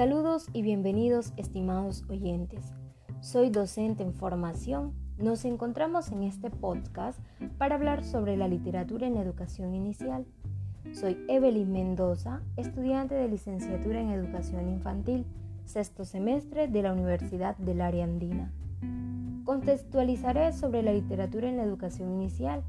Saludos 0.00 0.48
y 0.54 0.62
bienvenidos 0.62 1.34
estimados 1.36 2.04
oyentes. 2.08 2.64
Soy 3.20 3.50
docente 3.50 4.02
en 4.02 4.14
formación. 4.14 4.94
Nos 5.18 5.44
encontramos 5.44 6.10
en 6.10 6.22
este 6.22 6.48
podcast 6.48 7.18
para 7.58 7.74
hablar 7.74 8.02
sobre 8.02 8.38
la 8.38 8.48
literatura 8.48 9.06
en 9.06 9.18
educación 9.18 9.74
inicial. 9.74 10.24
Soy 10.94 11.22
Evelyn 11.28 11.70
Mendoza, 11.70 12.40
estudiante 12.56 13.14
de 13.14 13.28
licenciatura 13.28 14.00
en 14.00 14.08
educación 14.08 14.70
infantil, 14.70 15.26
sexto 15.66 16.06
semestre 16.06 16.66
de 16.66 16.80
la 16.80 16.94
Universidad 16.94 17.58
del 17.58 17.82
Área 17.82 18.04
Andina. 18.04 18.50
Contextualizaré 19.44 20.54
sobre 20.54 20.82
la 20.82 20.94
literatura 20.94 21.46
en 21.46 21.58
la 21.58 21.64
educación 21.64 22.10
inicial. 22.10 22.62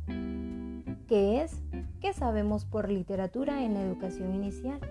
¿Qué 1.07 1.43
es? 1.43 1.63
¿Qué 2.01 2.11
sabemos 2.11 2.65
por 2.65 2.91
literatura 2.91 3.63
en 3.63 3.75
la 3.75 3.83
educación 3.83 4.35
inicial? 4.35 4.81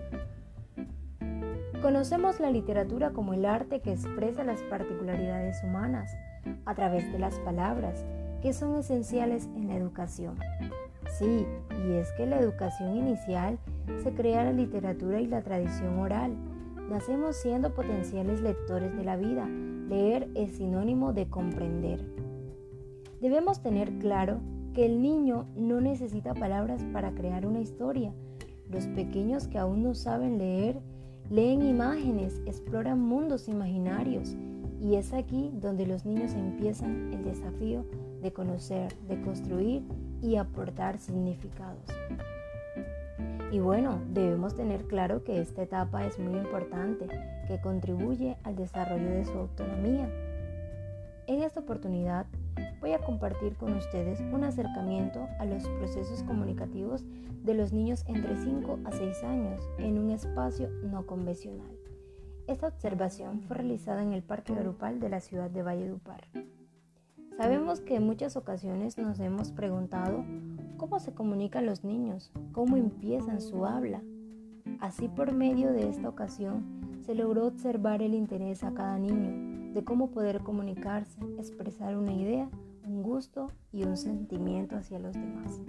Conocemos 1.81 2.39
la 2.39 2.51
literatura 2.51 3.09
como 3.09 3.33
el 3.33 3.43
arte 3.43 3.79
que 3.79 3.91
expresa 3.91 4.43
las 4.43 4.61
particularidades 4.61 5.63
humanas 5.63 6.15
a 6.65 6.75
través 6.75 7.11
de 7.11 7.17
las 7.17 7.39
palabras, 7.39 8.05
que 8.43 8.53
son 8.53 8.77
esenciales 8.77 9.49
en 9.55 9.67
la 9.67 9.77
educación. 9.77 10.37
Sí, 11.17 11.47
y 11.87 11.93
es 11.93 12.11
que 12.11 12.27
la 12.27 12.39
educación 12.39 12.97
inicial 12.97 13.57
se 14.03 14.13
crea 14.13 14.43
la 14.43 14.53
literatura 14.53 15.21
y 15.21 15.25
la 15.25 15.41
tradición 15.41 15.97
oral. 15.97 16.35
Nacemos 16.87 17.37
siendo 17.37 17.73
potenciales 17.73 18.41
lectores 18.41 18.95
de 18.95 19.03
la 19.03 19.17
vida. 19.17 19.47
Leer 19.47 20.29
es 20.35 20.57
sinónimo 20.57 21.13
de 21.13 21.29
comprender. 21.29 22.05
Debemos 23.21 23.63
tener 23.63 23.97
claro 23.97 24.39
que 24.75 24.85
el 24.85 25.01
niño 25.01 25.47
no 25.55 25.81
necesita 25.81 26.35
palabras 26.35 26.85
para 26.93 27.15
crear 27.15 27.47
una 27.47 27.59
historia. 27.59 28.13
Los 28.69 28.85
pequeños 28.85 29.47
que 29.47 29.57
aún 29.57 29.81
no 29.81 29.95
saben 29.95 30.37
leer 30.37 30.79
Leen 31.31 31.61
imágenes, 31.61 32.41
exploran 32.45 32.99
mundos 32.99 33.47
imaginarios 33.47 34.35
y 34.81 34.95
es 34.95 35.13
aquí 35.13 35.49
donde 35.53 35.87
los 35.87 36.05
niños 36.05 36.33
empiezan 36.33 37.13
el 37.13 37.23
desafío 37.23 37.85
de 38.21 38.33
conocer, 38.33 38.93
de 39.07 39.21
construir 39.21 39.81
y 40.21 40.35
aportar 40.35 40.97
significados. 40.97 41.85
Y 43.49 43.59
bueno, 43.59 44.01
debemos 44.09 44.55
tener 44.55 44.87
claro 44.87 45.23
que 45.23 45.39
esta 45.39 45.61
etapa 45.61 46.05
es 46.05 46.19
muy 46.19 46.37
importante, 46.37 47.07
que 47.47 47.61
contribuye 47.61 48.35
al 48.43 48.57
desarrollo 48.57 49.11
de 49.11 49.23
su 49.23 49.31
autonomía. 49.31 50.09
En 51.27 51.43
esta 51.43 51.61
oportunidad 51.61 52.25
voy 52.81 52.93
a 52.93 52.99
compartir 52.99 53.55
con 53.55 53.73
ustedes 53.73 54.19
un 54.33 54.43
acercamiento 54.43 55.29
a 55.39 55.45
los 55.45 55.67
procesos 55.67 56.23
comunicativos 56.23 57.05
de 57.43 57.53
los 57.53 57.71
niños 57.71 58.03
entre 58.07 58.35
5 58.35 58.79
a 58.83 58.91
6 58.91 59.23
años 59.23 59.61
en 59.77 59.99
un 59.99 60.09
espacio 60.09 60.69
no 60.83 61.05
convencional. 61.05 61.77
Esta 62.47 62.67
observación 62.67 63.43
fue 63.43 63.57
realizada 63.57 64.01
en 64.01 64.13
el 64.13 64.23
Parque 64.23 64.53
Grupal 64.53 64.99
de 64.99 65.09
la 65.09 65.21
ciudad 65.21 65.49
de 65.51 65.61
Valledupar. 65.61 66.27
Sabemos 67.37 67.81
que 67.81 67.95
en 67.95 68.05
muchas 68.05 68.35
ocasiones 68.35 68.97
nos 68.97 69.19
hemos 69.19 69.51
preguntado 69.51 70.25
cómo 70.77 70.99
se 70.99 71.13
comunican 71.13 71.67
los 71.67 71.83
niños, 71.83 72.31
cómo 72.51 72.77
empiezan 72.77 73.41
su 73.41 73.65
habla. 73.65 74.01
Así 74.79 75.07
por 75.07 75.33
medio 75.33 75.71
de 75.71 75.87
esta 75.87 76.09
ocasión 76.09 76.99
se 77.01 77.13
logró 77.13 77.45
observar 77.45 78.01
el 78.01 78.15
interés 78.15 78.63
a 78.63 78.73
cada 78.73 78.97
niño 78.97 79.73
de 79.73 79.83
cómo 79.83 80.11
poder 80.11 80.41
comunicarse, 80.41 81.19
expresar 81.37 81.95
una 81.95 82.13
idea, 82.13 82.49
un 82.85 83.03
gusto 83.03 83.51
y 83.71 83.83
un 83.83 83.97
sentimiento 83.97 84.75
hacia 84.75 84.99
los 84.99 85.13
demás. 85.13 85.61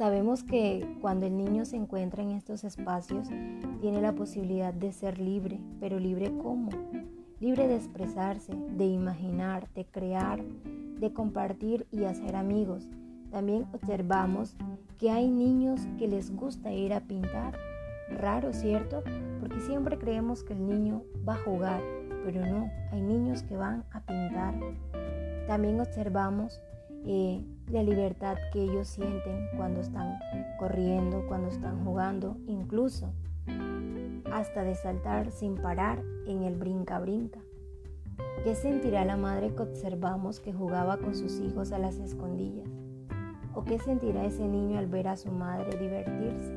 Sabemos 0.00 0.42
que 0.42 0.96
cuando 1.02 1.26
el 1.26 1.36
niño 1.36 1.66
se 1.66 1.76
encuentra 1.76 2.22
en 2.22 2.30
estos 2.30 2.64
espacios, 2.64 3.28
tiene 3.82 4.00
la 4.00 4.14
posibilidad 4.14 4.72
de 4.72 4.92
ser 4.92 5.18
libre, 5.18 5.60
pero 5.78 5.98
libre 5.98 6.32
cómo? 6.42 6.70
Libre 7.38 7.68
de 7.68 7.76
expresarse, 7.76 8.54
de 8.54 8.86
imaginar, 8.86 9.68
de 9.74 9.84
crear, 9.84 10.42
de 10.42 11.12
compartir 11.12 11.86
y 11.90 12.04
hacer 12.04 12.34
amigos. 12.34 12.88
También 13.30 13.66
observamos 13.72 14.56
que 14.98 15.10
hay 15.10 15.28
niños 15.28 15.86
que 15.98 16.08
les 16.08 16.34
gusta 16.34 16.72
ir 16.72 16.94
a 16.94 17.00
pintar. 17.00 17.58
Raro, 18.10 18.52
¿cierto? 18.52 19.02
Porque 19.38 19.60
siempre 19.60 19.98
creemos 19.98 20.42
que 20.42 20.54
el 20.54 20.66
niño 20.66 21.02
va 21.28 21.34
a 21.34 21.44
jugar, 21.44 21.82
pero 22.24 22.44
no, 22.46 22.70
hay 22.90 23.02
niños 23.02 23.42
que 23.42 23.56
van 23.56 23.84
a 23.92 24.00
pintar. 24.00 24.54
También 25.50 25.80
observamos 25.80 26.62
eh, 27.04 27.44
la 27.72 27.82
libertad 27.82 28.36
que 28.52 28.62
ellos 28.62 28.86
sienten 28.86 29.48
cuando 29.56 29.80
están 29.80 30.16
corriendo, 30.60 31.26
cuando 31.26 31.48
están 31.48 31.84
jugando, 31.84 32.36
incluso 32.46 33.12
hasta 34.32 34.62
de 34.62 34.76
saltar 34.76 35.32
sin 35.32 35.56
parar 35.56 36.04
en 36.28 36.44
el 36.44 36.54
brinca-brinca. 36.54 37.40
¿Qué 38.44 38.54
sentirá 38.54 39.04
la 39.04 39.16
madre 39.16 39.52
que 39.52 39.62
observamos 39.62 40.38
que 40.38 40.52
jugaba 40.52 40.98
con 40.98 41.16
sus 41.16 41.40
hijos 41.40 41.72
a 41.72 41.80
las 41.80 41.98
escondillas? 41.98 42.68
¿O 43.52 43.64
qué 43.64 43.80
sentirá 43.80 44.24
ese 44.24 44.46
niño 44.46 44.78
al 44.78 44.86
ver 44.86 45.08
a 45.08 45.16
su 45.16 45.32
madre 45.32 45.76
divertirse? 45.80 46.54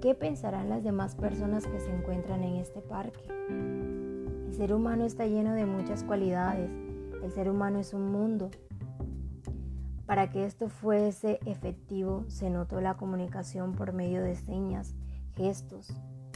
¿Qué 0.00 0.14
pensarán 0.14 0.68
las 0.68 0.84
demás 0.84 1.16
personas 1.16 1.66
que 1.66 1.80
se 1.80 1.92
encuentran 1.92 2.44
en 2.44 2.58
este 2.58 2.80
parque? 2.80 3.24
El 3.48 4.54
ser 4.54 4.72
humano 4.72 5.04
está 5.04 5.26
lleno 5.26 5.54
de 5.54 5.66
muchas 5.66 6.04
cualidades. 6.04 6.70
El 7.22 7.30
ser 7.32 7.48
humano 7.48 7.78
es 7.78 7.94
un 7.94 8.10
mundo 8.10 8.50
para 10.06 10.28
que 10.30 10.44
esto 10.44 10.68
fuese 10.68 11.38
efectivo, 11.46 12.24
se 12.28 12.50
notó 12.50 12.80
la 12.80 12.98
comunicación 12.98 13.72
por 13.72 13.92
medio 13.92 14.22
de 14.22 14.34
señas, 14.34 14.94
gestos, 15.36 15.90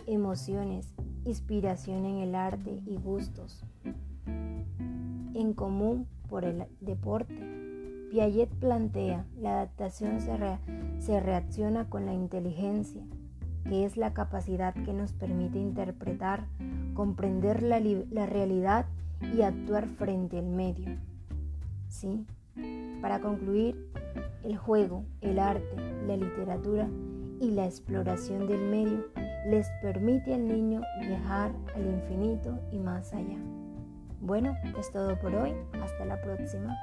emociones, 0.06 0.94
inspiración 1.24 2.06
en 2.06 2.19
el 2.19 2.34
arte 2.34 2.80
y 2.86 2.97
gustos. 2.97 3.64
En 5.34 5.52
común 5.52 6.06
por 6.30 6.44
el 6.44 6.64
deporte. 6.80 7.36
Piaget 8.10 8.48
plantea, 8.48 9.26
la 9.36 9.54
adaptación 9.54 10.20
se, 10.20 11.20
reacciona 11.20 11.91
con 11.91 12.06
la 12.06 12.14
inteligencia, 12.14 13.03
que 13.64 13.84
es 13.84 13.97
la 13.97 14.14
capacidad 14.14 14.72
que 14.72 14.92
nos 14.92 15.12
permite 15.12 15.58
interpretar, 15.58 16.47
comprender 16.94 17.62
la, 17.62 17.80
la 17.80 18.26
realidad 18.26 18.86
y 19.21 19.43
actuar 19.43 19.87
frente 19.87 20.38
al 20.38 20.47
medio. 20.47 20.97
¿Sí? 21.88 22.27
Para 23.00 23.21
concluir, 23.21 23.91
el 24.44 24.56
juego, 24.56 25.04
el 25.21 25.38
arte, 25.38 25.77
la 26.06 26.16
literatura 26.16 26.88
y 27.41 27.50
la 27.50 27.66
exploración 27.66 28.47
del 28.47 28.60
medio 28.60 29.06
les 29.49 29.69
permite 29.82 30.34
al 30.34 30.47
niño 30.47 30.81
viajar 31.00 31.53
al 31.75 31.87
infinito 31.87 32.59
y 32.72 32.78
más 32.78 33.12
allá. 33.12 33.38
Bueno, 34.21 34.56
es 34.78 34.91
todo 34.91 35.19
por 35.21 35.34
hoy. 35.34 35.53
Hasta 35.83 36.04
la 36.04 36.21
próxima. 36.21 36.77